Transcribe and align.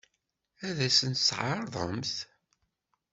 Ad 0.67 0.79
sent-tt-tɛeṛḍemt? 0.97 2.15